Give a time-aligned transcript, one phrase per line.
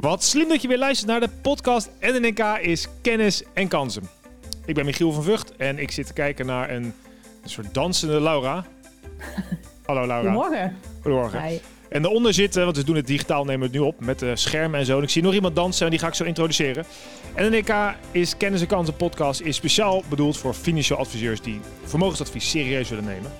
[0.00, 4.02] Wat slim dat je weer luistert naar de podcast NNK is kennis en kansen.
[4.64, 6.84] Ik ben Michiel van Vught en ik zit te kijken naar een,
[7.42, 8.64] een soort dansende Laura.
[9.86, 10.32] Hallo Laura.
[10.32, 10.76] Goedemorgen.
[11.02, 11.42] Goedemorgen.
[11.42, 11.58] Hi.
[11.88, 14.36] En daaronder zitten, want we doen het digitaal, nemen we het nu op met de
[14.36, 14.96] schermen en zo.
[14.96, 16.84] En ik zie nog iemand dansen en die ga ik zo introduceren.
[17.36, 22.88] NNK is Kennis en Kansen podcast is speciaal bedoeld voor financieel adviseurs die vermogensadvies serieus
[22.88, 23.30] willen nemen.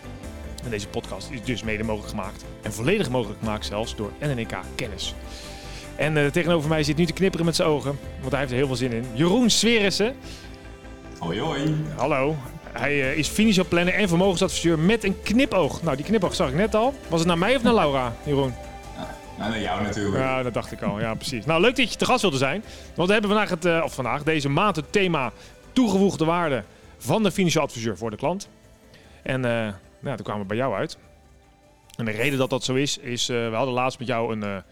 [0.65, 4.59] En deze podcast is dus mede mogelijk gemaakt en volledig mogelijk gemaakt zelfs door NNK
[4.75, 5.15] Kennis.
[6.01, 8.59] En eh, tegenover mij zit nu te knipperen met zijn ogen, want hij heeft er
[8.59, 9.05] heel veel zin in.
[9.13, 10.17] Jeroen Swerissen.
[11.19, 11.77] Hoi hoi.
[11.97, 12.37] Hallo.
[12.73, 15.83] Hij eh, is financieel planner en vermogensadviseur met een knipoog.
[15.83, 16.95] Nou, die knipoog zag ik net al.
[17.09, 18.55] Was het naar mij of naar Laura, Jeroen?
[19.39, 20.17] Nou, naar jou natuurlijk.
[20.17, 21.01] Ja, dat dacht ik al.
[21.01, 21.45] Ja, precies.
[21.45, 22.65] Nou, leuk dat je te gast wilde zijn.
[22.95, 25.33] Want we hebben vandaag, het, eh, of vandaag deze maand het thema
[25.73, 26.65] toegevoegde waarde
[26.99, 28.49] van de financieel adviseur voor de klant.
[29.23, 30.99] En nou, toen kwamen we bij jou uit.
[31.97, 34.63] En de reden dat dat zo is, is we hadden laatst met jou een,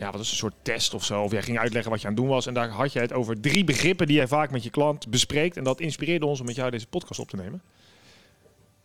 [0.00, 1.22] ja, wat is een soort test of zo.
[1.22, 2.46] Of jij ging uitleggen wat je aan het doen was.
[2.46, 5.56] En daar had je het over drie begrippen die jij vaak met je klant bespreekt.
[5.56, 7.62] En dat inspireerde ons om met jou deze podcast op te nemen.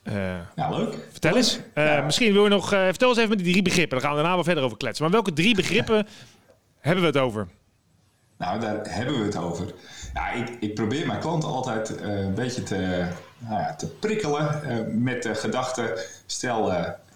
[0.04, 0.98] Eh, Ja, leuk.
[1.12, 1.60] Vertel eens.
[1.74, 2.02] Eh, Ja.
[2.02, 2.74] Misschien wil je nog...
[2.74, 3.98] eh, vertel eens even met die drie begrippen.
[3.98, 5.04] Dan gaan we daarna wel verder over kletsen.
[5.04, 6.08] Maar welke drie begrippen
[6.80, 7.48] hebben we het over?
[8.38, 9.74] Nou, daar hebben we het over.
[10.14, 15.36] Ja, ik, ik probeer mijn klanten altijd een beetje te, nou te prikkelen met de
[15.36, 16.72] gedachte: stel,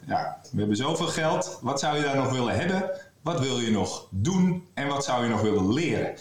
[0.08, 2.92] ja, we hebben zoveel geld, wat zou je daar nog willen hebben?
[3.22, 6.16] Wat wil je nog doen en wat zou je nog willen leren?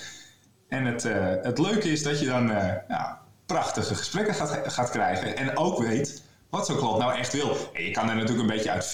[0.68, 4.90] En het, eh, het leuke is dat je dan eh, ja, prachtige gesprekken gaat, gaat
[4.90, 7.56] krijgen en ook weet wat zo'n klant nou echt wil.
[7.72, 8.86] Je kan er natuurlijk een beetje uit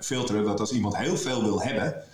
[0.00, 2.04] filteren, dat als iemand heel veel wil hebben,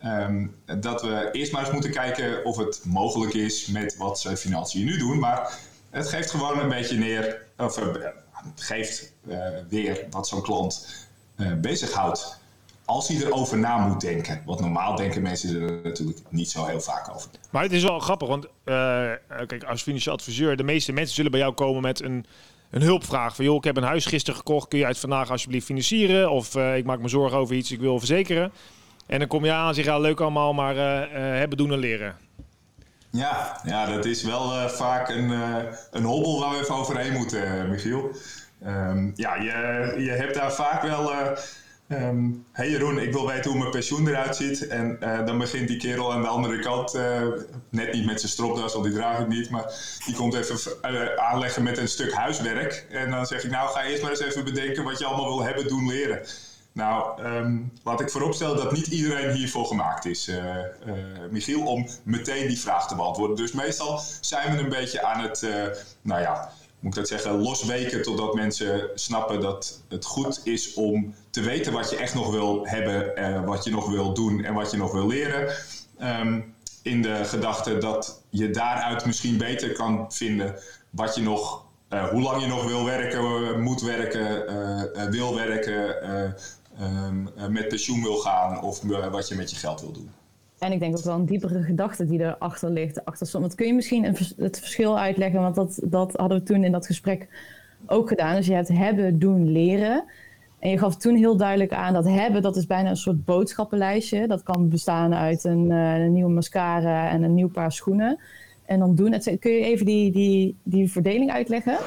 [0.00, 0.46] Ehm,
[0.80, 4.84] dat we eerst maar eens moeten kijken of het mogelijk is met wat ze financiën
[4.84, 5.18] nu doen.
[5.18, 5.58] Maar
[5.90, 8.12] het geeft gewoon een beetje neer, of het
[8.54, 10.88] geeft eh, weer wat zo'n klant
[11.36, 12.38] eh bezighoudt.
[12.88, 14.42] Als hij erover na moet denken.
[14.44, 17.30] Want normaal denken mensen er natuurlijk niet zo heel vaak over.
[17.50, 19.10] Maar het is wel grappig, want eh,
[19.46, 22.26] kijk, als financieel adviseur, de meeste mensen zullen bij jou komen met een,
[22.70, 23.34] een hulpvraag.
[23.34, 26.30] Van joh, ik heb een huis gisteren gekocht, kun je uit vandaag alsjeblieft financieren?
[26.30, 28.52] Of eh, ik maak me zorgen over iets, ik wil verzekeren.
[29.06, 31.58] En dan kom je aan en zeg je, ja, leuk allemaal, maar eh, eh, hebben,
[31.58, 32.16] doen en leren.
[33.10, 35.30] Ja, ja dat is wel vaak een,
[35.90, 38.10] een hobbel waar we even overheen moeten, Michiel.
[38.62, 41.12] Ehm, ja, je, je hebt daar vaak wel...
[41.88, 44.66] ehm, hey Jeroen, ik wil weten hoe mijn pensioen eruit ziet.
[44.66, 47.22] En eh, dan begint die kerel aan de andere kant, eh,
[47.70, 49.72] net niet met zijn stropdas, want die draag ik niet, maar
[50.06, 52.86] die komt even eh, aanleggen met een stuk huiswerk.
[52.90, 55.42] En dan zeg ik, nou ga eerst maar eens even bedenken wat je allemaal wil
[55.42, 56.20] hebben, doen, leren.
[56.72, 60.30] Nou, ehm, laat ik vooropstellen dat niet iedereen hiervoor gemaakt is,
[61.30, 63.36] Michiel, om meteen die vraag te beantwoorden.
[63.36, 65.46] Dus meestal zijn we een beetje aan het,
[66.02, 71.14] nou ja, moet ik dat zeggen, losweken totdat mensen snappen dat het goed is om
[71.30, 74.54] te weten wat je echt nog wil hebben, eh, wat je nog wil doen en
[74.54, 75.54] wat je nog wil leren.
[75.98, 76.40] Ehm,
[76.82, 80.54] in de gedachte dat je daaruit misschien beter kan vinden
[80.90, 86.02] wat je nog, eh, hoe lang je nog wil werken, eh, moet werken, wil werken,
[86.02, 86.30] eh,
[86.78, 90.10] ehm, eh, met pensioen wil gaan of wat je met je geld wil doen.
[90.58, 93.04] En ik denk ook wel een diepere gedachte die erachter ligt.
[93.04, 93.40] Achter.
[93.40, 94.04] Want kun je misschien
[94.36, 95.40] het verschil uitleggen?
[95.40, 97.28] Want dat, dat hadden we toen in dat gesprek
[97.86, 98.34] ook gedaan.
[98.34, 100.04] Dus je hebt hebben, doen, leren.
[100.58, 104.26] En je gaf toen heel duidelijk aan dat hebben, dat is bijna een soort boodschappenlijstje.
[104.26, 108.18] Dat kan bestaan uit een, eh, een nieuwe mascara en een nieuw paar schoenen.
[108.68, 111.78] En dan doen, het, kun je even die, die, die verdeling uitleggen?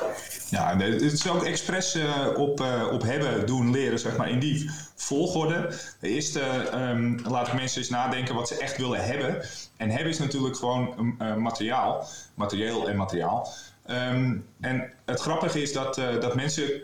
[0.49, 4.39] Ja, het is ook expres eh, op, eh, op hebben, doen, leren, zeg maar, in
[4.39, 5.73] die volgorde.
[5.99, 9.41] De eerste, ehm, laat ik mensen eens nadenken wat ze echt willen hebben.
[9.77, 12.05] En hebben is natuurlijk gewoon eh, materiaal,
[12.35, 13.47] materieel en materiaal.
[13.85, 16.81] Ehm, en het grappige is dat, dat mensen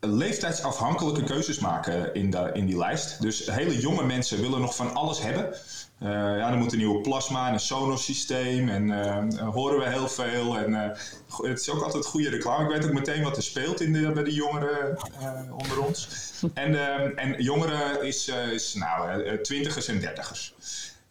[0.00, 3.22] leeftijdsafhankelijke keuzes maken in, de, in die lijst.
[3.22, 5.54] Dus hele jonge mensen willen nog van alles hebben.
[5.98, 9.88] Eh, ja, er moet een nieuwe plasma en een Sonos systeem en eh, horen we
[9.88, 10.56] heel veel.
[10.58, 10.98] En eh,
[11.42, 12.64] het is ook altijd goede reclame.
[12.64, 16.08] Ik weet ook meteen wat er speelt in de, bij de jongeren eh, onder ons.
[16.54, 20.54] En, eh, en jongeren is, eh, is nou, eh, twintigers en dertigers.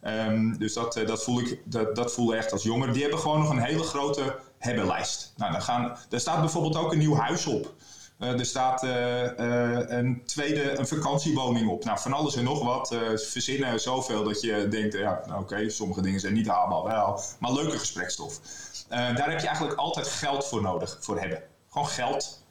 [0.01, 2.93] Ehm, dus dat, eh, dat, voel ik, dat, dat voel ik echt als jongeren.
[2.93, 5.33] Die hebben gewoon nog een hele grote hebbenlijst.
[5.37, 7.73] Nou, dan gaan, daar staat bijvoorbeeld ook een nieuw huis op.
[8.19, 11.83] Eh, er staat eh, eh, een tweede een vakantiewoning op.
[11.83, 12.95] Nou, van alles en nog wat.
[13.15, 17.21] verzinnen zoveel dat je denkt, ja, nou, oké, sommige dingen zijn niet haalbaar wel.
[17.39, 18.39] Maar leuke gesprekstof.
[18.89, 21.43] Daar heb je eigenlijk altijd geld voor nodig, voor hebben.
[21.69, 22.43] Gewoon geld.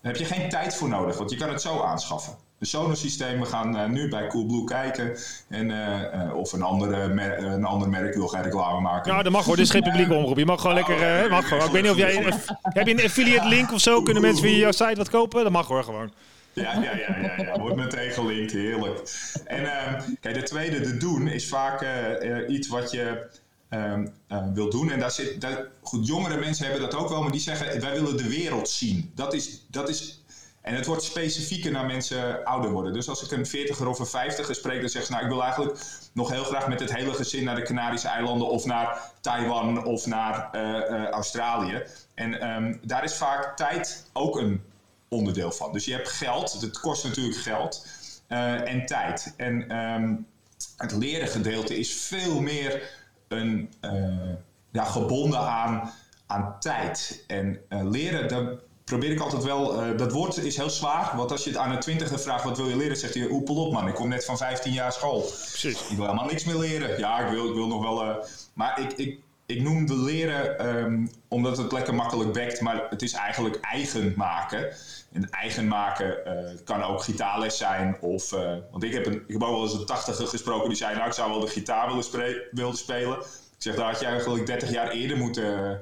[0.00, 2.36] Daar heb je geen tijd voor nodig, want je kan het zo aanschaffen.
[2.62, 5.16] De Sonos systemen gaan eh, nu bij Coolblue kijken.
[5.48, 9.12] En, eh, eh, of een, andere mer- een ander merk wil geen reclame maken.
[9.12, 9.56] Ja, dat mag hoor.
[9.56, 10.38] Dit is geen publieke omroep.
[10.38, 11.22] Je mag gewoon lekker...
[11.22, 11.64] eh, mag gewoon.
[11.66, 12.16] Ik weet niet of jij...
[12.26, 12.32] een-
[12.78, 14.02] heb je een affiliate link of zo?
[14.02, 15.42] Kunnen mensen via jouw site wat kopen?
[15.42, 16.12] Dat mag hoor, gewoon.
[16.52, 17.58] Ja, ja, ja, ja, ja.
[17.58, 19.00] wordt meteen gelinkt, heerlijk.
[19.44, 23.26] En uh, kijk, de tweede, de doen, is vaak uh, iets wat je
[23.70, 23.98] uh,
[24.54, 24.90] wil doen.
[24.90, 27.92] En daar zit, daar, goed, jongere mensen hebben dat ook wel, maar die zeggen, wij
[27.92, 29.10] willen de wereld zien.
[29.14, 30.21] Dat is, dat is
[30.62, 32.92] en het wordt specifieker naar mensen ouder worden.
[32.92, 35.42] Dus als ik een 40er of een 50er spreek, dan zeggen ze: Nou, ik wil
[35.42, 35.80] eigenlijk
[36.12, 40.06] nog heel graag met het hele gezin naar de Canarische eilanden of naar Taiwan of
[40.06, 41.82] naar uh, Australië.
[42.14, 44.62] En um, daar is vaak tijd ook een
[45.08, 45.72] onderdeel van.
[45.72, 47.86] Dus je hebt geld, het kost natuurlijk geld
[48.28, 49.34] uh, en tijd.
[49.36, 50.26] En um,
[50.76, 52.82] het leren gedeelte is veel meer
[53.28, 53.72] een,
[54.72, 55.92] ja, gebonden aan,
[56.26, 57.24] aan tijd.
[57.26, 58.60] En leren, dat
[58.92, 59.84] probeer ik altijd wel.
[59.84, 61.12] Uh, dat woord is heel zwaar.
[61.16, 63.56] Want als je het aan een twintiger vraagt wat wil je leren, zegt hij: Oepel
[63.66, 63.88] op, man.
[63.88, 65.20] Ik kom net van 15 jaar school.
[65.20, 65.88] Precies.
[65.88, 66.98] Ik wil helemaal niks meer leren.
[66.98, 68.04] Ja, ik wil, ik wil nog wel.
[68.04, 68.16] Uh,
[68.52, 72.60] maar ik, ik, ik noem de leren um, omdat het lekker makkelijk wekt.
[72.60, 74.72] Maar het is eigenlijk eigen maken.
[75.12, 77.96] En eigen maken uh, kan ook gitaarles zijn.
[78.00, 78.30] Of,
[78.70, 81.06] want ik heb, een, ik heb ook wel eens een tachtiger gesproken die zei: Nou,
[81.06, 83.18] ik zou wel de gitaar willen, willen spelen.
[83.18, 85.80] Ik zeg: Daar had je eigenlijk 30 jaar eerder moeten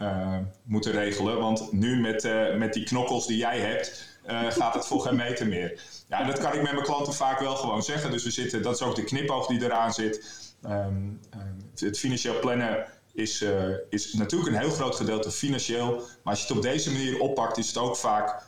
[0.00, 1.38] uh, moeten regelen.
[1.38, 5.16] Want nu met, uh, met die knokkels die jij hebt, uh, gaat het voor geen
[5.16, 5.80] meter meer.
[6.08, 8.10] Ja, dat kan ik met mijn klanten vaak wel gewoon zeggen.
[8.10, 10.44] Dus we zitten, dat is ook de knipoog die eraan zit.
[10.64, 11.20] Um,
[11.74, 13.44] het financieel plannen is,
[13.90, 15.94] is natuurlijk een heel groot gedeelte financieel.
[15.94, 18.42] Maar als je het op deze manier oppakt, is het ook vaak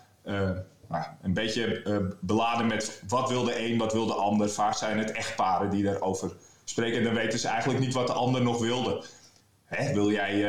[0.88, 1.82] nou, een beetje
[2.20, 4.50] beladen met wat wil de een, wat wil de ander.
[4.50, 6.32] Vaak zijn het echtparen die daarover
[6.64, 6.98] spreken.
[6.98, 9.04] En dan weten ze eigenlijk niet wat de ander nog wilde.
[9.64, 10.44] Hè, wil jij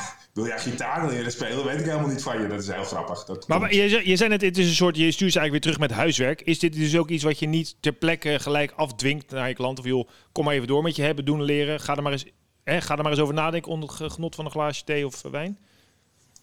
[0.34, 1.64] wil jij gitaar leren spelen?
[1.64, 2.48] Weet ik helemaal niet van je.
[2.48, 3.24] Dat is heel grappig.
[3.24, 5.50] Dat maar, maar je, je zei net, het is een soort, je stuurt ze eigenlijk
[5.64, 6.40] weer terug met huiswerk.
[6.40, 9.78] Is dit dus ook iets wat je niet ter plekke gelijk afdwingt naar je klant?
[9.78, 11.80] Of joh, kom maar even door met je hebben, doen, leren.
[11.80, 12.26] Ga er maar eens,
[12.64, 15.22] hè, ga er maar eens over nadenken onder het genot van een glaasje thee of
[15.22, 15.58] wijn.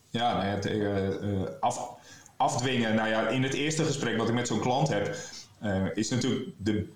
[0.09, 1.89] Ja, nou ja, het, uh, af,
[2.37, 2.95] afdwingen.
[2.95, 5.15] Nou ja, in het eerste gesprek wat ik met zo'n klant heb,
[5.63, 6.89] uh, is natuurlijk de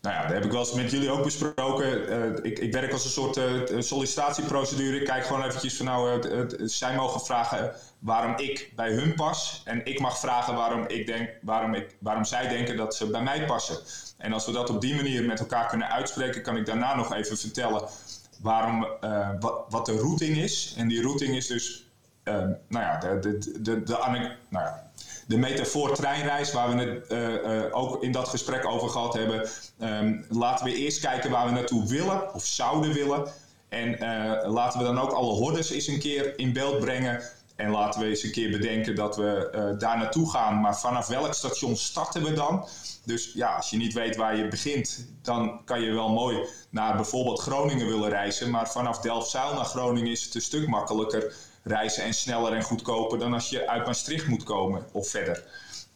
[0.00, 2.08] nou ja, dat heb ik wel eens met jullie ook besproken.
[2.08, 5.00] Uh, ik, ik, werk als een soort uh, sollicitatieprocedure.
[5.00, 9.62] Ik kijk gewoon eventjes van nou, uh, zij mogen vragen waarom ik bij hun pas.
[9.64, 13.22] En ik mag vragen waarom, ik denk, waarom, ik, waarom zij denken dat ze bij
[13.22, 13.76] mij passen.
[14.16, 17.14] En als we dat op die manier met elkaar kunnen uitspreken, kan ik daarna nog
[17.14, 17.88] even vertellen
[18.42, 18.86] waarom,
[19.40, 20.74] wat, wat de routing is.
[20.76, 21.84] En die routing is dus,
[22.24, 23.96] nou ja, de, de, de, de, de
[24.48, 24.89] nou ja,
[25.30, 29.48] de metafoor treinreis, waar we het uh, uh, ook in dat gesprek over gehad hebben.
[29.82, 33.28] Um, laten we eerst kijken waar we naartoe willen of zouden willen.
[33.68, 37.22] En uh, laten we dan ook alle hordes eens een keer in beeld brengen.
[37.56, 40.60] En laten we eens een keer bedenken dat we daar naartoe gaan.
[40.60, 42.68] Maar vanaf welk station starten we dan?
[43.04, 46.96] Dus ja, als je niet weet waar je begint, dan kan je wel mooi naar
[46.96, 48.50] bijvoorbeeld Groningen willen reizen.
[48.50, 53.18] Maar vanaf Delfzijl naar Groningen is het een stuk makkelijker reizen en sneller en goedkoper
[53.18, 55.44] dan als je uit Maastricht moet komen of verder.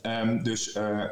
[0.02, 1.05] Um, dus uh,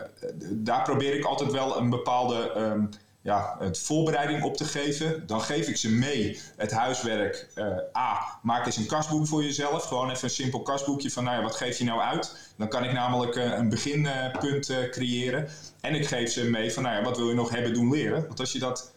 [0.50, 2.90] daar probeer ik altijd wel een bepaalde um,
[3.22, 5.26] ja, het voorbereiding op te geven.
[5.26, 7.48] Dan geef ik ze mee het huiswerk.
[7.54, 7.66] Uh,
[7.96, 9.84] A, maak eens een kastboek voor jezelf.
[9.84, 12.36] Gewoon even een simpel kastboekje van, nou ja, wat geef je nou uit?
[12.56, 15.48] Dan kan ik namelijk uh, een beginpunt creëren.
[15.80, 18.26] En ik geef ze mee van, nou ja, wat wil je nog hebben doen leren?
[18.26, 18.92] Want als je dat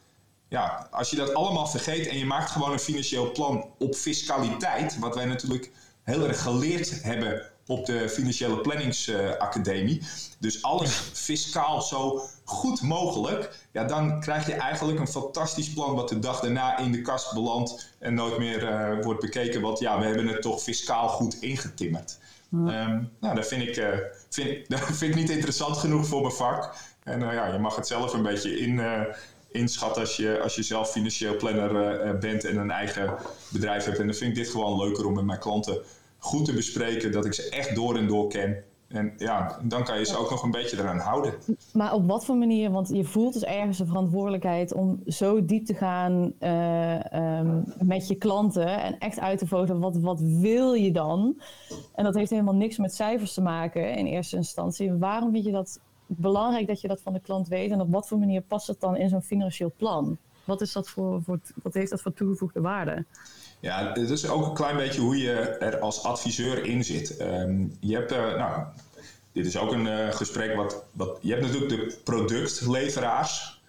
[0.50, 5.00] ja, als je dat allemaal vergeet en je maakt gewoon een financieel plan op fiscaliteit,
[5.00, 5.72] wat wij natuurlijk
[6.04, 10.00] heel erg geleerd hebben op de Financiële Planningsacademie.
[10.00, 10.06] Uh,
[10.40, 13.68] dus alles fiscaal zo goed mogelijk.
[13.72, 17.34] Ja, dan krijg je eigenlijk een fantastisch plan wat de dag daarna in de kast
[17.34, 19.62] belandt en nooit meer uh, wordt bekeken.
[19.62, 22.18] Want ja, we hebben het toch fiscaal goed ingetimmerd.
[22.52, 23.88] Um, nou, dat vind ik, uh,
[24.30, 26.76] vind, dat vind ik niet interessant genoeg voor mijn vak.
[27.04, 28.80] En ja, je mag het zelf een beetje in
[29.56, 33.16] inschatten als je, als je zelf financieel planner uh, bent en een eigen
[33.52, 34.00] bedrijf hebt.
[34.00, 35.82] En dan vind ik dit gewoon leuker om met mijn klanten
[36.18, 38.64] goed te bespreken, dat ik ze echt door en door ken.
[38.88, 41.34] En ja, dan kan je ze ook nog een beetje eraan houden.
[41.74, 42.72] Maar op wat voor manier?
[42.72, 48.08] Want je voelt dus ergens de verantwoordelijkheid om zo diep te gaan uh, um, met
[48.08, 51.42] je klanten en echt uit te voten wat, wat wil je dan?
[51.96, 54.94] En dat heeft helemaal niks met cijfers te maken in eerste instantie.
[54.94, 57.72] Waarom vind je dat belangrijk dat je dat van de klant weet.
[57.72, 60.18] En op wat voor manier past het dan in zo'n financieel plan?
[60.44, 63.06] Wat, is dat voor, voor, wat heeft dat voor toegevoegde waarde?
[63.60, 67.22] Ja, het is ook een klein beetje hoe je er als adviseur in zit.
[67.22, 68.64] Um, je hebt, uh, nou,
[69.32, 71.18] dit is ook een uh, gesprek wat, wat.
[71.22, 73.62] Je hebt natuurlijk de productleveraars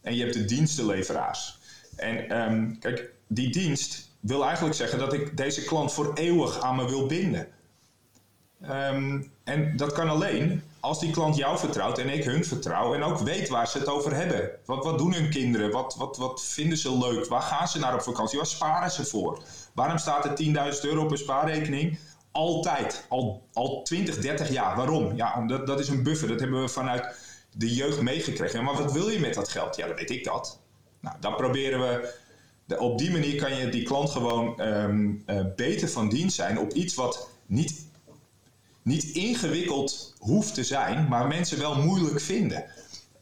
[0.00, 1.58] en je hebt de dienstenleveraars.
[1.96, 6.76] En um, kijk, die dienst wil eigenlijk zeggen dat ik deze klant voor eeuwig aan
[6.76, 7.48] me wil binden.
[8.70, 13.02] Um, en dat kan alleen als die klant jou vertrouwt en ik hun vertrouw en
[13.02, 14.50] ook weet waar ze het over hebben.
[14.64, 15.70] Wat, wat doen hun kinderen?
[15.70, 17.26] Wat, wat, wat vinden ze leuk?
[17.26, 18.38] Waar gaan ze naar op vakantie?
[18.38, 19.42] Waar sparen ze voor?
[19.72, 21.98] Waarom staat er 10.000 euro op een spaarrekening?
[22.30, 23.06] Altijd.
[23.08, 24.76] Al, al 20, 30 jaar.
[24.76, 25.16] Waarom?
[25.16, 26.28] Ja, omdat dat is een buffer.
[26.28, 27.14] Dat hebben we vanuit
[27.56, 28.64] de jeugd meegekregen.
[28.64, 29.76] Maar wat wil je met dat geld?
[29.76, 30.60] Ja, dan weet ik dat.
[31.00, 32.14] Nou, dan proberen we.
[32.78, 36.72] op die manier kan je die klant gewoon ehm, eh, beter van dienst zijn op
[36.72, 37.86] iets wat niet,
[38.82, 42.64] niet ingewikkeld hoeft te zijn, maar mensen wel moeilijk vinden.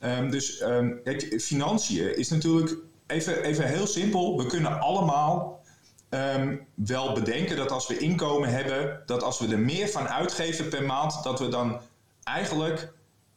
[0.01, 1.01] Um, dus um,
[1.39, 2.77] financiën is natuurlijk
[3.07, 4.37] even, even heel simpel.
[4.37, 5.63] We kunnen allemaal
[6.11, 10.69] um, wel bedenken dat als we inkomen hebben, dat als we er meer van uitgeven
[10.69, 11.81] per maand, dat we dan
[12.23, 12.93] eigenlijk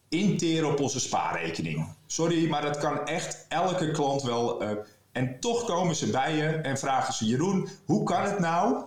[0.10, 1.88] interen op onze spaarrekening.
[2.06, 4.64] Sorry, maar dat kan echt elke klant wel.
[4.64, 4.70] Uh,
[5.12, 8.84] en toch komen ze bij je en vragen ze: Jeroen, hoe kan het nou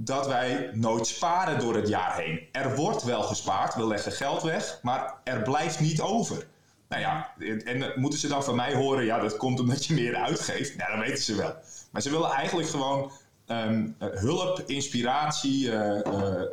[0.00, 2.40] dat wij nooit sparen door het jaar heen?
[2.52, 6.46] Er wordt wel gespaard, we leggen geld weg, maar er blijft niet over.
[6.88, 10.16] Nou ja, en moeten ze dan van mij horen, ja, dat komt omdat je meer
[10.16, 10.76] uitgeeft.
[10.76, 11.54] Nou, dat weten ze wel.
[11.90, 13.10] Maar ze willen eigenlijk gewoon
[13.46, 16.00] um, hulp, inspiratie, uh,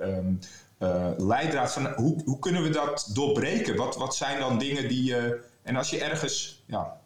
[0.01, 0.39] um,
[0.79, 3.75] uh, leidraad van hoe, hoe kunnen we dat doorbreken?
[3.75, 5.15] Wat, wat zijn dan dingen die
[5.63, 6.63] en als je ergens.
[6.65, 6.97] Ja,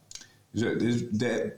[0.51, 1.55] de,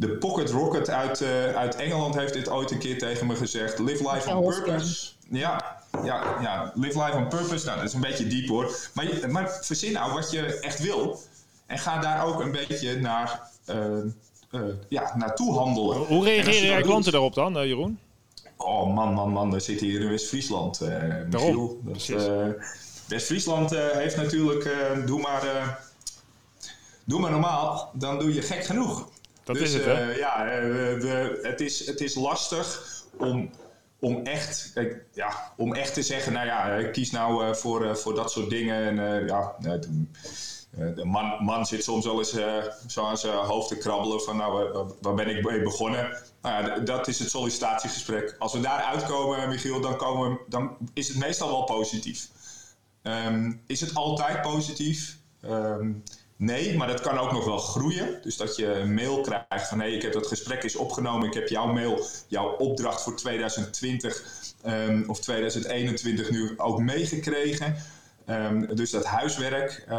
[0.00, 3.78] de, Pocket Rocket uit, uh, uit Engeland heeft dit ooit een keer tegen me gezegd.
[3.78, 5.10] Live life on purpose.
[5.30, 7.66] Ja, ja, ja, live life on purpose.
[7.66, 8.76] Nou, dat is een beetje diep hoor.
[8.94, 11.20] Maar, maar verzin nou wat je echt wil.
[11.66, 13.76] En ga daar ook een beetje naar, uh,
[14.50, 15.96] uh, ja, naartoe handelen.
[15.96, 17.98] Hoe reageren jouw klanten daarop dan, uh, Jeroen?
[18.56, 19.50] Oh man, man, man.
[19.50, 20.80] We zitten hier in West-Friesland,
[21.30, 21.80] Michiel.
[23.06, 24.70] West-Friesland heeft natuurlijk,
[25.06, 25.78] doe maar...
[27.04, 29.08] Doe maar normaal, dan doe je gek genoeg.
[29.44, 30.12] Dat dus, is het, hè?
[30.12, 32.82] ja, de, het, is, het is lastig
[33.16, 33.50] om
[34.00, 34.72] om echt,
[35.12, 38.84] ja, om echt te zeggen, nou ja, kies nou voor, voor dat soort dingen.
[38.84, 39.56] En uh, ja,
[40.70, 42.36] de man, man zit soms wel eens
[42.86, 46.16] zo aan zijn hoofd te krabbelen van, nou, waar, waar ben ik mee begonnen?
[46.42, 48.36] Nou ja, dat is het sollicitatiegesprek.
[48.38, 52.28] Als we daar uitkomen, Michiel, dan, komen, dan is het meestal wel positief.
[53.02, 55.18] Um, is het altijd positief?
[55.44, 56.02] Um,
[56.40, 58.18] Nee, maar dat kan ook nog wel groeien.
[58.22, 61.28] Dus dat je een mail krijgt van hé, hey, ik heb dat gesprek is opgenomen,
[61.28, 64.24] ik heb jouw mail, jouw opdracht voor 2020
[64.66, 67.76] um, of 2021 nu ook meegekregen.
[68.26, 69.84] Um, dus dat huiswerk.
[69.88, 69.96] Uh,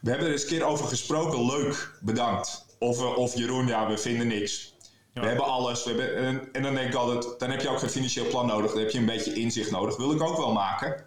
[0.00, 2.66] we hebben er eens een keer over gesproken, leuk, bedankt.
[2.78, 4.74] Of, of Jeroen, ja, we vinden niks.
[5.12, 5.20] Ja.
[5.20, 5.84] We hebben alles.
[5.84, 8.46] We hebben, en, en dan denk ik altijd, dan heb je ook geen financieel plan
[8.46, 8.70] nodig.
[8.70, 9.96] Dan heb je een beetje inzicht nodig.
[9.96, 11.04] Wil ik ook wel maken.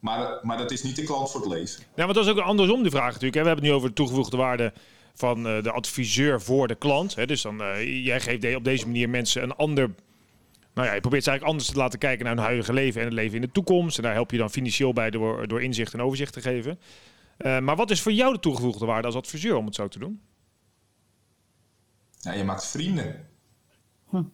[0.00, 1.84] Maar, maar dat is niet de klant voor het leven.
[1.94, 3.34] Ja, want dat is ook andersom de vraag natuurlijk.
[3.34, 3.40] Hè.
[3.40, 4.72] We hebben het nu over de toegevoegde waarde
[5.14, 7.14] van uh, de adviseur voor de klant.
[7.14, 7.26] Hè.
[7.26, 9.94] Dus dan, uh, jij geeft op deze manier mensen een ander...
[10.74, 13.06] Nou ja, je probeert ze eigenlijk anders te laten kijken naar hun huidige leven en
[13.06, 13.96] het leven in de toekomst.
[13.96, 16.78] En daar help je dan financieel bij door, door inzicht en overzicht te geven.
[17.38, 19.98] Uh, maar wat is voor jou de toegevoegde waarde als adviseur om het zo te
[19.98, 20.20] doen?
[22.20, 23.28] Ja, je maakt vrienden.
[24.08, 24.16] Hm.
[24.16, 24.24] Oh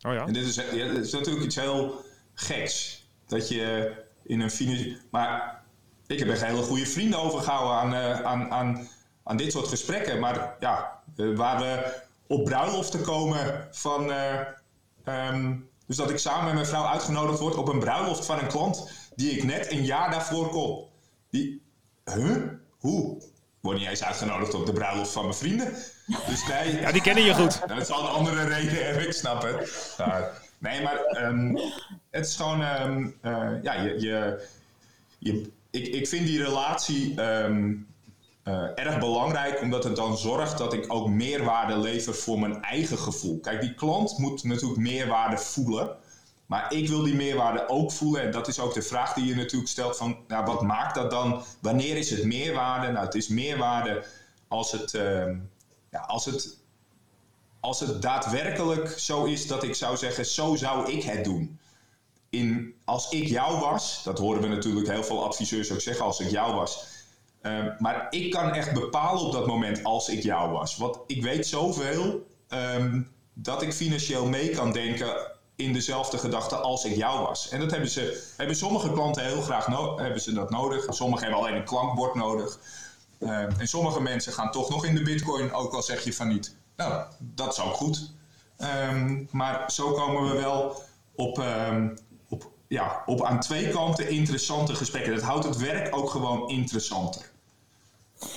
[0.00, 0.26] ja.
[0.26, 2.04] En dit is, ja, dit is natuurlijk iets heel
[2.34, 3.04] geks.
[3.26, 3.92] Dat je
[4.26, 4.96] in een financieel.
[5.10, 5.62] Maar
[6.06, 8.88] ik heb echt hele goede vrienden overgehouden aan, uh, aan, aan,
[9.22, 10.20] aan dit soort gesprekken.
[10.20, 14.10] Maar ja, uh, waar we op bruiloften komen van.
[14.10, 14.40] Uh,
[15.04, 18.46] um, dus dat ik samen met mijn vrouw uitgenodigd word op een bruiloft van een
[18.46, 20.84] klant die ik net een jaar daarvoor kon.
[21.30, 21.62] Die.
[22.04, 22.36] Huh?
[22.78, 23.22] Hoe?
[23.60, 25.72] Word niet eens uitgenodigd op de bruiloft van mijn vrienden.
[26.06, 26.76] Dus nee.
[26.80, 27.60] Ja, die kennen je goed.
[27.68, 29.94] dat is al een andere reden hebben, ik snap het.
[30.58, 31.58] Nee, maar um,
[32.10, 34.00] het is gewoon, um, uh, ja, je,
[35.18, 37.86] je, ik, ik vind die relatie um,
[38.44, 42.98] uh, erg belangrijk, omdat het dan zorgt dat ik ook meerwaarde lever voor mijn eigen
[42.98, 43.40] gevoel.
[43.40, 45.96] Kijk, die klant moet natuurlijk meerwaarde voelen.
[46.46, 48.22] Maar ik wil die meerwaarde ook voelen.
[48.22, 51.10] En dat is ook de vraag die je natuurlijk stelt van, nou, wat maakt dat
[51.10, 51.42] dan?
[51.60, 52.92] Wanneer is het meerwaarde?
[52.92, 54.04] Nou, het is meerwaarde
[54.48, 54.90] als het,
[55.90, 56.56] ja, als het
[57.66, 61.58] als het daadwerkelijk zo is dat ik zou zeggen, zo zou ik het doen.
[62.30, 66.20] In, als ik jou was, dat horen we natuurlijk heel veel adviseurs ook zeggen, als
[66.20, 66.84] ik jou was.
[67.42, 70.76] Uh, maar ik kan echt bepalen op dat moment als ik jou was.
[70.76, 76.84] Want ik weet zoveel um, dat ik financieel mee kan denken in dezelfde gedachte als
[76.84, 77.48] ik jou was.
[77.48, 80.86] En dat hebben, ze, hebben sommige klanten heel graag no hebben ze dat nodig.
[80.88, 82.58] Sommigen hebben alleen een klankbord nodig.
[83.18, 86.28] Uh, en sommige mensen gaan toch nog in de bitcoin, ook al zeg je van
[86.28, 86.56] niet.
[86.76, 88.12] Nou, dat is ook goed.
[88.90, 90.82] Um, maar zo komen we wel
[91.14, 95.14] op, um, op, ja, op aan twee kanten interessante gesprekken.
[95.14, 97.30] Dat houdt het werk ook gewoon interessanter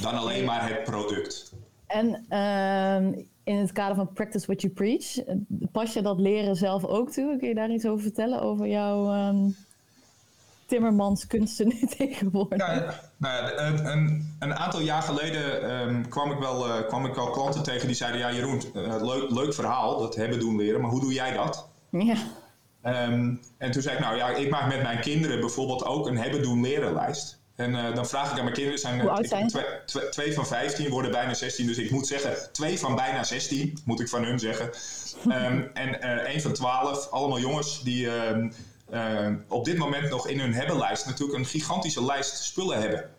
[0.01, 1.53] dan alleen maar het product.
[1.87, 5.15] En um, in het kader van Practice What You Preach,
[5.71, 7.37] pas je dat leren zelf ook toe?
[7.37, 9.33] Kun je daar iets over vertellen, over jouw
[10.69, 12.57] Timmermans kunsten nu tegenwoordig?
[12.57, 17.13] Ja, nou ja, een, een, aantal jaar geleden um, kwam, ik wel, uh, kwam ik
[17.13, 18.19] wel klanten tegen die zeiden...
[18.19, 21.69] Ja Jeroen, uh, leuk, leuk verhaal, dat hebben doen leren, maar hoe doe jij dat?
[21.91, 22.15] Ja.
[22.81, 26.17] Ehm, en toen zei ik, nou ja, ik maak met mijn kinderen bijvoorbeeld ook een
[26.17, 27.39] hebben doen leren lijst.
[27.55, 30.33] En uh, dan vraag ik aan mijn kinderen, zijn, Hoe oud zijn twee, twee, twee,
[30.33, 34.09] van 15 worden bijna 16, dus ik moet zeggen, twee van bijna 16, moet ik
[34.09, 34.69] van hun zeggen.
[35.25, 38.07] um, en uh, één van 12, allemaal jongens die
[38.93, 43.09] uh, op dit moment nog in hun hebbenlijst natuurlijk een gigantische lijst spullen hebben.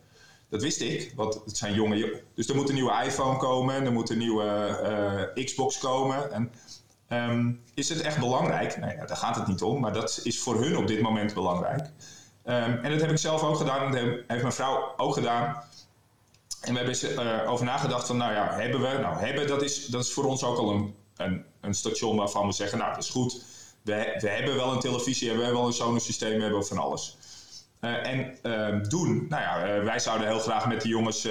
[0.49, 2.21] Dat wist ik, want het zijn jonge.
[2.35, 6.31] Dus er moet een nieuwe iPhone komen, er moet een nieuwe uh, Xbox komen.
[6.31, 6.51] En
[7.29, 8.77] um, is het echt belangrijk?
[8.77, 11.33] Nou ja, daar gaat het niet om, maar dat is voor hun op dit moment
[11.33, 11.81] belangrijk.
[12.45, 15.63] Um, en dat heb ik zelf ook gedaan, dat heeft mijn vrouw ook gedaan.
[16.61, 18.97] En we hebben uh, over nagedacht van, nou ja, hebben we?
[18.97, 22.47] Nou, hebben, dat is, dat is voor ons ook al een, een, een station waarvan
[22.47, 23.43] we zeggen, nou, dat is goed.
[23.81, 26.77] We, we hebben wel een televisie, we hebben wel een Sonos systeem, we hebben van
[26.77, 27.17] alles.
[27.81, 31.27] Uh, en uh, doen, nou ja, uh, wij zouden heel graag met de jongens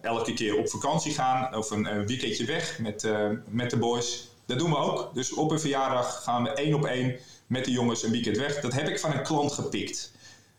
[0.00, 3.08] elke keer op vakantie gaan of een weekendje weg met,
[3.48, 4.28] met de boys.
[4.46, 5.14] Dat doen we ook.
[5.14, 7.16] Dus op een verjaardag gaan we één op één
[7.46, 8.60] met de jongens een weekend weg.
[8.60, 10.12] Dat heb ik van een klant gepikt.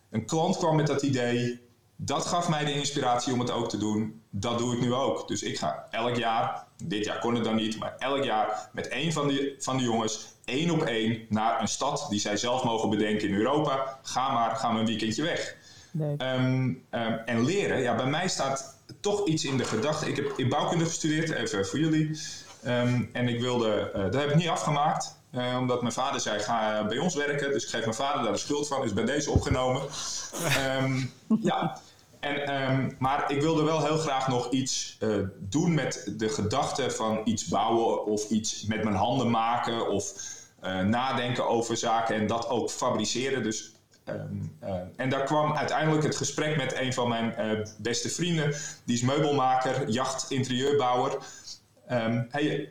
[0.09, 1.59] Een klant kwam met dat idee.
[1.95, 4.21] Dat gaf mij de inspiratie om het ook te doen.
[4.29, 5.27] Dat doe ik nu ook.
[5.27, 8.87] Dus ik ga elk jaar, dit jaar kon het dan niet, maar elk jaar met
[8.87, 12.63] één van de, van de jongens één op één naar een stad die zij zelf
[12.63, 13.99] mogen bedenken in Europa.
[14.01, 15.55] Ga maar, gaan we een weekendje weg.
[15.99, 16.83] Um, um,
[17.25, 20.07] en leren, ja, bij mij staat toch iets in de gedachte.
[20.07, 22.19] Ik heb in bouwkunde gestudeerd, even voor jullie.
[22.67, 25.14] Um, en ik wilde, uh, dat heb ik niet afgemaakt.
[25.31, 27.51] Uh, omdat mijn vader zei, ga bij ons werken.
[27.51, 28.83] Dus ik geef mijn vader daar de schuld van.
[28.83, 29.81] Is bij deze opgenomen.
[30.81, 31.77] um, ja,
[32.19, 36.91] en, um, maar ik wilde wel heel graag nog iets uh, doen met de gedachte
[36.91, 38.05] van iets bouwen.
[38.05, 39.89] Of iets met mijn handen maken.
[39.89, 40.13] Of
[40.63, 42.15] uh, nadenken over zaken.
[42.15, 43.43] En dat ook fabriceren.
[43.43, 43.69] Dus
[44.09, 47.35] Um, uh, en daar kwam uiteindelijk het gesprek met een van mijn
[47.77, 48.55] beste vrienden.
[48.83, 51.17] Die is meubelmaker, jacht, interieurbouwer.
[51.91, 52.69] Um, hey,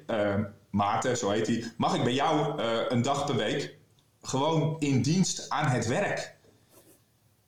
[0.75, 1.73] Maarten, zo heet hij.
[1.77, 3.77] Mag ik bij jou een dag per week
[4.23, 6.37] gewoon in dienst aan het werk?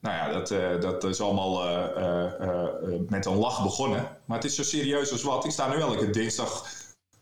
[0.01, 1.63] Nou ja, dat, dat is allemaal
[3.09, 4.19] met een lach begonnen.
[4.25, 5.45] Maar het is zo serieus als wat.
[5.45, 6.65] Ik sta nu elke dinsdag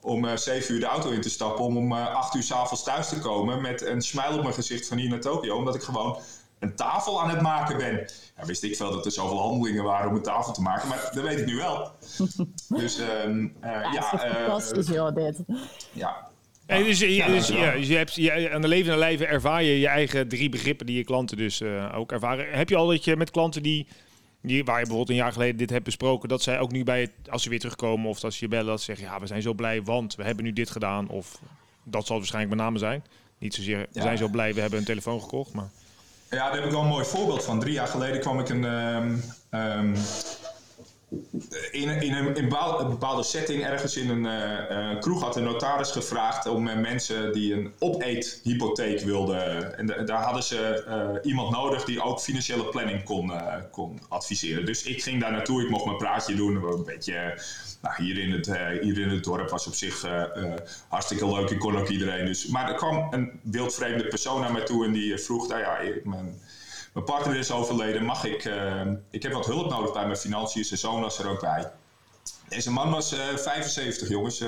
[0.05, 1.65] om uh, 7 uur de auto in te stappen.
[1.65, 4.89] Om om uh, 8 uur s'avonds thuis te komen met een smile op mijn gezicht
[4.89, 5.57] van hier naar Tokio.
[5.57, 6.19] Omdat ik gewoon
[6.65, 8.11] een tafel aan het maken ben.
[8.37, 11.11] Ja, wist ik veel dat er zoveel handelingen waren om een tafel te maken, maar
[11.15, 11.93] dat weet ik nu wel.
[12.81, 15.43] dus um, uh, ja, ja fantastisch joh, dit.
[15.93, 16.33] Ja.
[16.67, 19.81] En dus, ja, dus, ja, dus je hebt je, aan de levende lijve ervaar je
[19.81, 22.59] je eigen drie begrippen die je klanten dus uh, ook ervaren.
[22.59, 23.87] Heb je al dat je met klanten die,
[24.41, 27.01] die, waar je bijvoorbeeld een jaar geleden dit hebt besproken, dat zij ook nu bij
[27.01, 29.43] het, als ze weer terugkomen of als je bellen, dat ze zeggen, ja, we zijn
[29.43, 31.09] zo blij, want we hebben nu dit gedaan.
[31.09, 31.39] Of
[31.83, 33.05] dat zal waarschijnlijk met name zijn.
[33.39, 35.71] Niet zozeer, we zijn zo blij, we hebben een telefoon gekocht, maar...
[36.31, 37.61] Ja, daar heb ik wel een mooi voorbeeld van.
[37.61, 39.95] Drie jaar geleden kwam ik een, um,
[41.71, 44.25] in, in, een, in een bepaalde setting ergens in een
[44.95, 49.79] uh, kroeg had een notaris gevraagd om uh, mensen die een opeethypotheek wilden.
[49.79, 53.33] En daar hadden ze iemand nodig die ook financiële planning kon,
[53.71, 54.67] kon adviseren.
[54.67, 57.41] Dus ik ging daar naartoe, ik mocht mijn praatje doen, een beetje
[57.83, 58.47] nou, hier, in het,
[58.81, 60.07] in het dorp was op zich
[60.89, 61.51] hartstikke leuk.
[61.51, 62.27] Ik kon ook iedereen.
[62.27, 62.47] Dus.
[62.47, 66.05] Maar er kwam een wildvreemde persoon naar mij toe en die vroeg: nou ja, ik,
[66.05, 66.41] mijn,
[66.95, 68.05] mijn, partner is overleden.
[68.05, 68.51] Mag ik.
[69.11, 70.65] ik heb wat hulp nodig bij mijn financiën.
[70.65, 71.71] Zijn zoon was er ook bij.
[72.49, 74.45] Deze man was 75, jongens.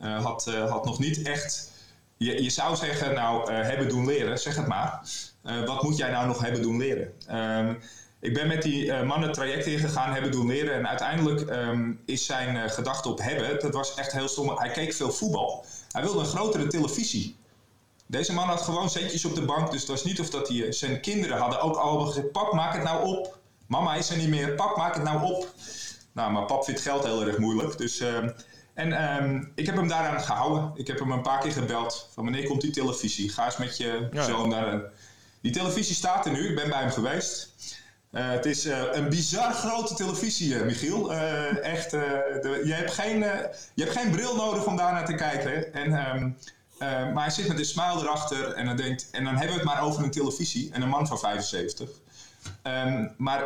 [0.00, 1.70] had, had nog niet echt.
[2.16, 5.00] Je, je zou zeggen, nou, hebben doen leren, zeg het maar.
[5.66, 7.12] wat moet jij nou nog hebben doen leren?
[7.30, 7.78] Um,
[8.20, 10.74] ik ben met die man het traject ingegaan, hebben doen leren.
[10.74, 14.58] En uiteindelijk um, is zijn gedachte op hebben, dat was echt heel stom.
[14.58, 15.64] Hij keek veel voetbal.
[15.90, 17.36] Hij wilde een grotere televisie.
[18.06, 19.70] Deze man had gewoon centjes op de bank.
[19.70, 20.72] Dus het was niet of dat hij...
[20.72, 22.32] Zijn kinderen hadden ook allemaal gezegd...
[22.32, 23.38] Pap, maak het nou op.
[23.66, 24.54] Mama is er niet meer.
[24.54, 25.52] Pap, maak het nou op.
[26.12, 27.78] Nou, maar pap vindt geld heel erg moeilijk.
[27.78, 28.00] Dus...
[28.00, 28.28] Uh,
[28.74, 30.72] en um, ik heb hem daaraan gehouden.
[30.74, 32.08] Ik heb hem een paar keer gebeld.
[32.14, 33.30] Van wanneer komt die televisie?
[33.30, 34.22] Ga eens met je ja.
[34.22, 34.82] zoon naar...
[35.40, 36.48] Die televisie staat er nu.
[36.48, 37.54] Ik ben bij hem geweest.
[38.12, 41.12] Uh, het is uh, een bizar grote televisie, uh, Michiel.
[41.12, 43.18] echt, de, je, hebt geen,
[43.74, 45.74] je hebt geen bril nodig om daar naar te kijken.
[45.74, 46.36] En, um,
[46.78, 49.70] maar hij zit met een smile erachter en dan, denkt, en dan hebben we het
[49.70, 51.88] maar over een televisie en een man van 75.
[52.62, 53.38] Um, maar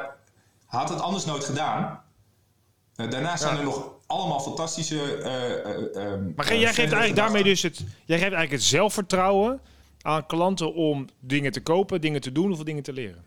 [0.67, 2.03] hij had het anders nooit gedaan.
[2.95, 3.59] daarna zijn ja.
[3.59, 5.01] er nog allemaal fantastische.
[5.97, 9.61] Um, maar jij geeft eigenlijk daarmee dus het, jij geeft eigenlijk het zelfvertrouwen
[10.03, 13.25] aan klanten om dingen te kopen, dingen te doen of dingen te leren.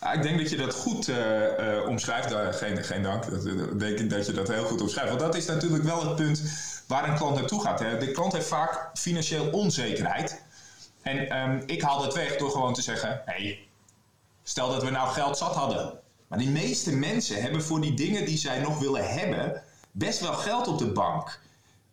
[0.00, 2.32] Ja, ik denk dat je dat goed uh, uh, omschrijft.
[2.32, 3.30] Uh, geen, geen dank.
[3.30, 5.08] Dat, ik denk dat je dat heel goed omschrijft.
[5.08, 6.42] Want dat is natuurlijk wel het punt
[6.92, 7.78] waar een klant naartoe gaat.
[7.78, 10.42] De klant heeft vaak financieel onzekerheid.
[11.02, 13.66] En um, ik haal dat weg door gewoon te zeggen: hey,
[14.42, 16.00] stel dat we nou geld zat hadden.
[16.28, 20.32] Maar die meeste mensen hebben voor die dingen die zij nog willen hebben, best wel
[20.32, 21.40] geld op de bank.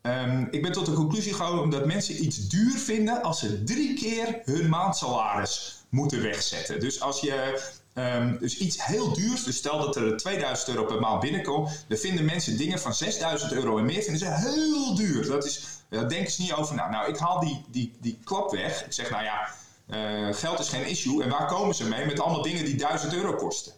[0.02, 3.94] Ehm, ik ben tot de conclusie gekomen dat mensen iets duur vinden als ze drie
[3.94, 6.80] keer hun maandsalaris moeten wegzetten.
[6.80, 7.62] Dus als je
[7.94, 11.98] ehm, dus iets heel duurs, dus stel dat er 2000 euro per maand binnenkomt, dan
[11.98, 15.28] vinden mensen dingen van 6000 euro en meer vinden ze heel duur.
[15.28, 16.90] Dat is, daar denken ze niet over na.
[16.90, 18.86] Nou, ik haal die, die, die klap weg.
[18.86, 19.50] Ik zeg, nou ja,
[19.88, 21.24] eh, geld is geen issue.
[21.24, 22.06] En waar komen ze mee?
[22.06, 23.74] Met allemaal dingen die 1000 euro kosten.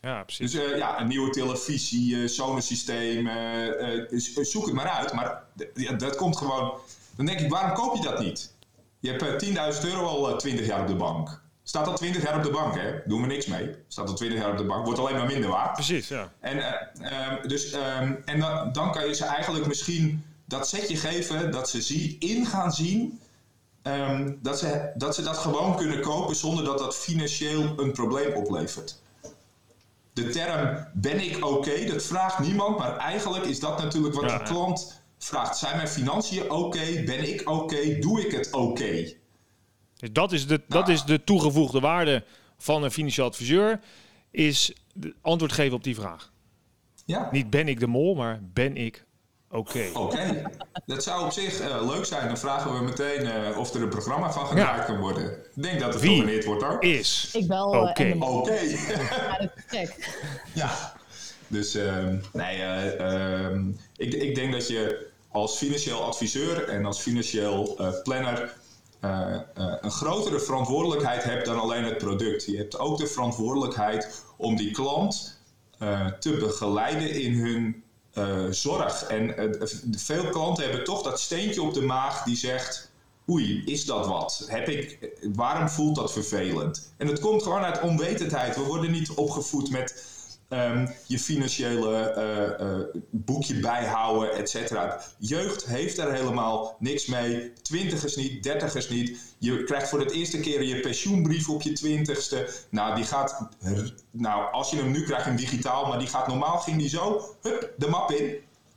[0.00, 0.52] Ja, precies.
[0.52, 5.12] Dus uh, ja, een nieuwe televisie, uh, zonnesysteem, uh, zoek het maar uit.
[5.12, 5.42] Maar
[5.74, 6.72] ja, dat komt gewoon...
[7.16, 8.52] Dan denk ik, waarom koop je dat niet?
[9.00, 9.44] Je hebt
[9.82, 11.42] 10.000 euro al 20 jaar op de bank.
[11.68, 12.92] Staat al 20 jaar op de bank, hè?
[13.04, 13.74] Doen we niks mee.
[13.88, 15.72] Staat al 20 jaar op de bank, wordt alleen maar minder waard.
[15.72, 16.32] Precies, ja.
[16.40, 21.50] En, um, dus, um, en dan, dan kan je ze eigenlijk misschien dat setje geven,
[21.52, 23.20] dat ze zie, in gaan zien...
[23.82, 28.32] Um, dat, ze, dat ze dat gewoon kunnen kopen zonder dat dat financieel een probleem
[28.32, 29.00] oplevert
[30.24, 34.38] de term ben ik oké, dat vraagt niemand, maar eigenlijk is dat natuurlijk wat ja,
[34.38, 35.58] de klant vraagt.
[35.58, 37.02] Zijn mijn financiën oké?
[37.06, 37.98] Ben ik oké?
[37.98, 39.12] Doe ik het oké?
[39.98, 42.24] Dus dat is, de, dat is de toegevoegde waarde
[42.58, 43.80] van een financieel adviseur,
[44.30, 44.72] is
[45.20, 46.32] antwoord geven op die vraag.
[47.04, 47.28] Ja.
[47.32, 49.04] Niet ben ik de mol, maar ben ik
[49.50, 49.90] oké.
[49.94, 50.42] Oké,
[50.86, 52.26] dat zou op zich uh, leuk zijn.
[52.26, 54.84] Dan vragen we meteen uh, of er een programma van gemaakt ja.
[54.84, 55.32] kan worden.
[55.54, 56.82] Ik denk dat het Wie genomineerd wordt hoor.
[56.82, 57.66] is Ik wel.
[57.68, 58.04] oké.
[58.04, 58.58] Uh, Oké.
[59.66, 59.88] Okay.
[60.54, 60.96] ja.
[61.48, 63.60] Dus uh, nee, uh,
[63.96, 68.56] ik, ik denk dat je als financieel adviseur en als financieel uh, planner
[69.00, 72.44] een grotere verantwoordelijkheid hebt dan alleen het product.
[72.44, 75.40] Je hebt ook de verantwoordelijkheid om die klant
[76.20, 77.82] te begeleiden in hun
[78.54, 79.02] zorg.
[79.02, 79.56] En
[79.90, 82.90] veel klanten hebben toch dat steentje op de maag die zegt:
[83.30, 84.44] Oei, is dat wat?
[84.46, 86.92] Heb ik, waarom voelt dat vervelend?
[86.96, 88.56] En het komt gewoon uit onwetendheid.
[88.56, 90.04] We worden niet opgevoed met
[90.48, 92.14] um, je financiële
[92.60, 95.00] uh, boekje bijhouden, et cetera.
[95.18, 97.52] Jeugd heeft daar helemaal niks mee.
[97.52, 99.18] Twintigers niet, dertigers niet.
[99.38, 102.48] Je krijgt voor het eerste keer je pensioenbrief op je twintigste.
[102.70, 103.48] Nou, die gaat,
[104.10, 107.34] nou, als je hem nu krijgt in digitaal, maar die gaat normaal, ging die zo,
[107.42, 108.36] hup, de map in.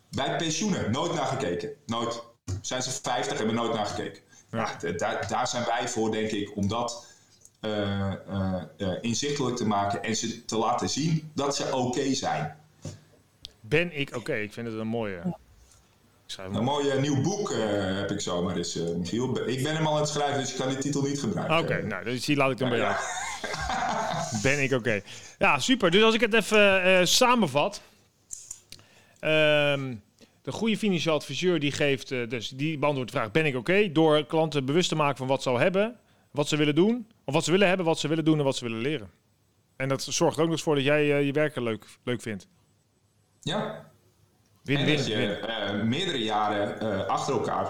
[0.10, 1.70] Bij pensioenen, nooit naar gekeken.
[1.86, 2.24] Nooit.
[2.62, 4.22] Zijn ze 50, hebben nooit naar gekeken.
[4.52, 4.78] Ja.
[4.98, 7.06] Daar, daar zijn wij voor, denk ik, om dat
[7.62, 12.13] uh, uh, uh, inzichtelijk te maken en ze te laten zien dat ze oké okay
[12.13, 12.56] zijn.
[13.60, 14.17] Ben ik oké?
[14.17, 14.41] Okay?
[14.41, 15.21] Ik vind het een mooie.
[16.38, 19.47] Een mooi nieuw boek heb ik zomaar eens, Michiel.
[19.47, 21.58] Ik ben hem al aan het schrijven, dus ik kan die titel niet gebruiken.
[21.58, 22.95] Oké, okay, nou, dus die laat ik dan bij jou.
[24.43, 24.76] ben ik oké?
[24.76, 25.04] Okay.
[25.39, 25.91] Ja, super.
[25.91, 27.82] Dus als ik het even samenvat.
[29.21, 30.04] Um,
[30.41, 33.91] de goede financieel adviseur die geeft, dus die beantwoordt de vraag: ben ik oké?
[33.91, 36.00] Door klanten bewust te maken van wat ze al hebben
[36.32, 38.56] wat ze willen doen, of wat ze willen hebben, wat ze willen doen en wat
[38.56, 39.10] ze willen leren.
[39.76, 42.22] En dat zorgt er ook nog eens voor dat jij uh, je werken leuk, leuk
[42.22, 42.48] vindt.
[43.41, 43.89] Ja.
[44.63, 45.39] Win, en win, dat je
[45.74, 47.67] uh, meerdere jaren uh, achter elkaar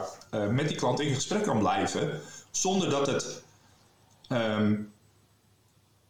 [0.51, 2.19] met die klant in gesprek kan blijven,
[2.51, 3.43] zonder dat het
[4.29, 4.93] um,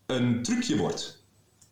[0.06, 1.24] een trucje wordt.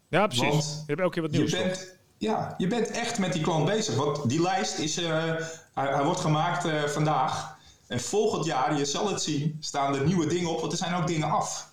[0.08, 0.48] Ja, precies.
[0.48, 1.52] Want je hebt elke keer wat nieuws.
[1.52, 3.96] Je bent, ja, je bent echt met die klant bezig.
[3.96, 5.40] Want die lijst is, hij,
[5.74, 7.58] hij, wordt gemaakt vandaag.
[7.90, 10.94] En volgend jaar, je zal het zien, staan er nieuwe dingen op, want er zijn
[10.94, 11.70] ook dingen af.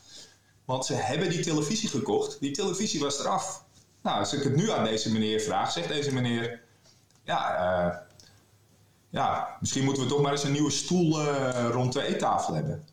[0.64, 3.64] Want ze hebben die televisie gekocht, die televisie was eraf.
[4.02, 6.60] Nou, als ik het nu aan deze meneer vraag, zegt deze meneer:
[7.24, 7.96] Ja, uh,
[9.10, 12.84] ja misschien moeten we toch maar eens een nieuwe stoel uh, rond de eettafel hebben.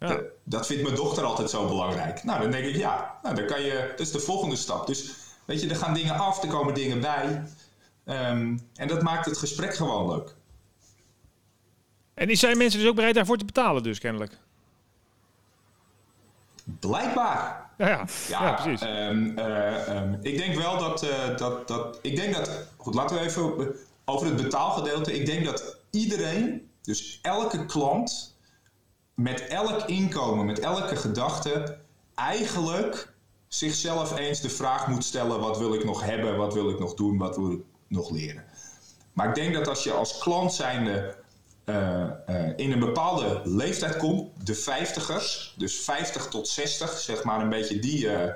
[0.00, 0.08] Ja.
[0.08, 2.24] Dat, dat vindt mijn dochter altijd zo belangrijk.
[2.24, 4.86] Nou, dan denk ik: Ja, nou, dan kan je, dat is de volgende stap.
[4.86, 7.44] Dus weet je, er gaan dingen af, er komen dingen bij.
[8.04, 10.34] Um, en dat maakt het gesprek gewoon leuk.
[12.14, 14.38] En zijn mensen dus ook bereid daarvoor te betalen, dus kennelijk?
[16.64, 17.70] Blijkbaar.
[17.78, 18.06] Ja, ja.
[18.28, 18.82] ja, ja precies.
[18.82, 21.98] Um, uh, um, ik denk wel dat, uh, dat, dat.
[22.02, 22.66] Ik denk dat.
[22.76, 23.74] Goed, laten we even
[24.04, 25.18] over het betaalgedeelte.
[25.18, 28.36] Ik denk dat iedereen, dus elke klant,
[29.14, 31.78] met elk inkomen, met elke gedachte,
[32.14, 33.12] eigenlijk
[33.48, 36.94] zichzelf eens de vraag moet stellen: wat wil ik nog hebben, wat wil ik nog
[36.94, 38.44] doen, wat wil ik nog leren.
[39.12, 41.16] Maar ik denk dat als je als klant zijnde
[41.64, 47.40] uh, uh, in een bepaalde leeftijd komt, de vijftigers, dus 50 tot 60, zeg maar
[47.40, 48.32] een beetje die, uh,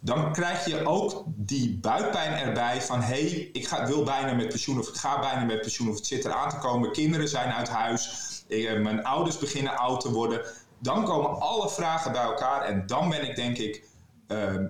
[0.00, 4.48] dan krijg je ook die buikpijn erbij van hé, hey, ik ga, wil bijna met
[4.48, 7.52] pensioen of ik ga bijna met pensioen of het zit eraan te komen, kinderen zijn
[7.52, 8.44] uit huis,
[8.82, 10.40] mijn ouders beginnen oud te worden.
[10.78, 13.84] Dan komen alle vragen bij elkaar en dan ben ik denk ik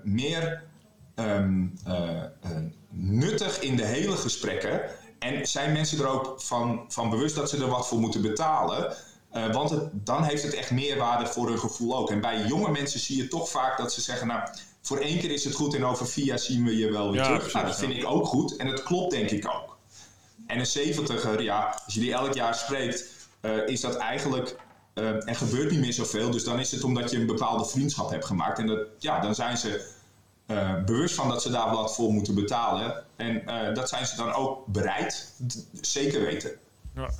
[0.02, 0.62] meer
[1.14, 1.74] um,
[2.90, 4.81] nuttig in de hele gesprekken.
[5.22, 8.96] En zijn mensen er ook van, van bewust dat ze er wat voor moeten betalen?
[9.35, 12.11] Uh, want het, dan heeft het echt meerwaarde voor hun gevoel ook.
[12.11, 14.48] En bij jonge mensen zie je toch vaak dat ze zeggen: Nou,
[14.80, 17.20] voor één keer is het goed en over vier jaar zien we je wel weer
[17.20, 17.38] ja, terug.
[17.38, 17.98] Precies, nou, dat vind ja.
[17.98, 19.76] ik ook goed en dat klopt denk ik ook.
[20.46, 23.04] En een 70er, ja, als je die elk jaar spreekt,
[23.66, 24.56] is dat eigenlijk
[24.94, 26.30] uh, er gebeurt niet meer zoveel.
[26.30, 28.58] Dus dan is het omdat je een bepaalde vriendschap hebt gemaakt.
[28.58, 29.90] En dat, ja, dan zijn ze
[30.52, 33.04] uh, bewust van dat ze daar wat voor moeten betalen.
[33.16, 35.34] En uh, dat zijn ze dan ook bereid.
[35.80, 36.50] Zeker weten.
[36.94, 37.10] Ja.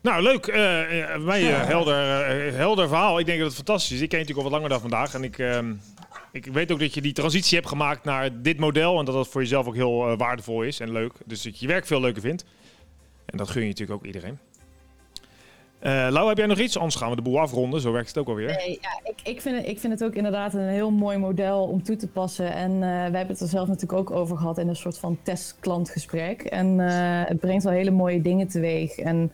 [0.00, 0.46] Nou, leuk.
[0.46, 1.42] Uh, mij
[1.74, 1.96] helder,
[2.54, 3.18] helder verhaal.
[3.18, 4.00] Ik denk dat het fantastisch is.
[4.00, 5.14] Ik ken je natuurlijk al wat langer dan vandaag.
[5.14, 5.74] En ik, ehm,
[6.32, 8.98] ik weet ook dat je die transitie hebt gemaakt naar dit model.
[8.98, 11.12] En dat dat voor jezelf ook heel waardevol is en leuk.
[11.24, 12.44] Dus dat je je werk veel leuker vindt.
[13.24, 14.38] En dat gun je natuurlijk ook iedereen.
[15.82, 16.76] Uh, Lau, heb jij nog iets?
[16.76, 17.80] Anders gaan we de boel afronden.
[17.80, 18.56] Zo werkt het ook alweer.
[18.56, 21.62] Nee, ja, ik, ik, vind het, ik vind het ook inderdaad een heel mooi model
[21.62, 22.52] om toe te passen.
[22.52, 25.18] En uh, wij hebben het er zelf natuurlijk ook over gehad in een soort van
[25.22, 26.42] testklantgesprek.
[26.42, 26.88] En uh,
[27.24, 28.98] het brengt wel hele mooie dingen teweeg.
[28.98, 29.32] En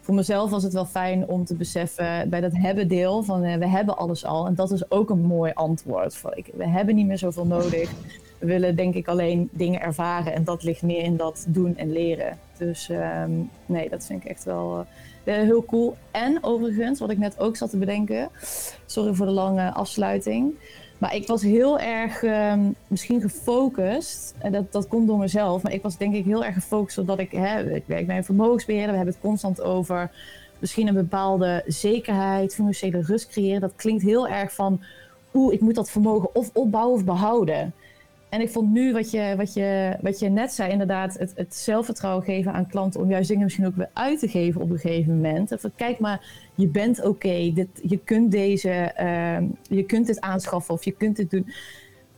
[0.00, 3.68] voor mezelf was het wel fijn om te beseffen bij dat hebben deel van we
[3.68, 4.46] hebben alles al.
[4.46, 6.20] En dat is ook een mooi antwoord.
[6.54, 7.90] We hebben niet meer zoveel nodig.
[8.38, 10.34] We willen denk ik alleen dingen ervaren.
[10.34, 12.38] En dat ligt meer in dat doen en leren.
[12.58, 14.86] Dus um, nee, dat vind ik echt wel
[15.24, 15.96] uh, heel cool.
[16.10, 18.28] En overigens, wat ik net ook zat te bedenken.
[18.86, 20.54] Sorry voor de lange afsluiting.
[20.98, 24.34] Maar ik was heel erg um, misschien gefocust.
[24.38, 25.62] En dat, dat komt door mezelf.
[25.62, 26.94] Maar ik was denk ik heel erg gefocust.
[26.94, 28.90] Zodat ik, hè, ik werk bij een vermogensbeheerder.
[28.90, 30.10] We hebben het constant over
[30.58, 33.60] misschien een bepaalde zekerheid, financiële rust creëren.
[33.60, 34.80] Dat klinkt heel erg van,
[35.34, 37.74] oeh, ik moet dat vermogen of opbouwen of behouden.
[38.34, 41.54] En ik vond nu wat je, wat je, wat je net zei, inderdaad, het, het
[41.54, 44.78] zelfvertrouwen geven aan klanten om juist dingen misschien ook weer uit te geven op een
[44.78, 45.54] gegeven moment.
[45.58, 50.74] Van, kijk maar, je bent oké, okay, je kunt deze, uh, je kunt dit aanschaffen
[50.74, 51.52] of je kunt dit doen.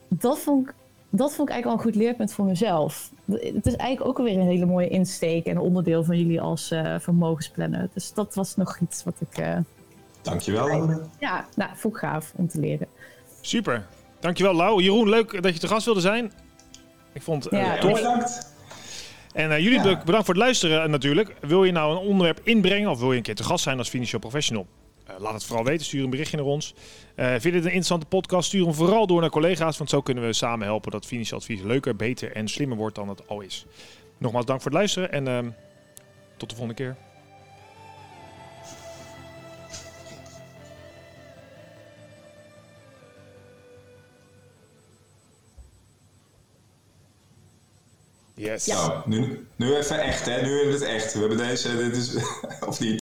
[0.07, 0.73] Dat vond ik,
[1.09, 3.11] dat vond ik eigenlijk wel een goed leerpunt voor mezelf.
[3.25, 6.99] Het is eigenlijk ook alweer een hele mooie insteek en onderdeel van jullie als uh,
[6.99, 7.89] vermogensplanner.
[7.93, 9.39] Dus dat was nog iets wat ik.
[9.39, 9.57] Uh,
[10.21, 10.89] Dankjewel.
[11.19, 12.87] Ja, nou, vond ik gaaf om te leren.
[13.41, 13.85] Super.
[14.19, 14.83] Dankjewel, Lau.
[14.83, 16.31] Jeroen, leuk dat je te gast wilde zijn.
[17.13, 17.93] Ik vond het uh, ja, tof.
[17.93, 18.55] Bedankt.
[19.33, 19.83] En uh, jullie ja.
[19.83, 21.35] bedankt voor het luisteren uh, natuurlijk.
[21.41, 23.89] Wil je nou een onderwerp inbrengen of wil je een keer te gast zijn als
[23.89, 24.67] financial professional?
[25.17, 25.85] laat het vooral weten.
[25.85, 26.73] Stuur een berichtje naar ons.
[27.15, 28.47] vind je dit een interessante podcast?
[28.47, 29.77] Stuur hem vooral door naar collega's.
[29.77, 33.09] Want zo kunnen we samen helpen dat financieel advies leuker, beter en slimmer wordt dan
[33.09, 33.65] het al is.
[34.17, 35.49] Nogmaals dank voor het luisteren en ehm,
[36.37, 36.95] tot de volgende keer.
[48.37, 48.65] Yes.
[48.65, 48.87] Ja.
[48.87, 50.41] Nou, nu, nu even echt, hè?
[50.41, 51.13] Nu in het echt.
[51.13, 52.15] We hebben deze, dit is,
[52.69, 53.05] of niet?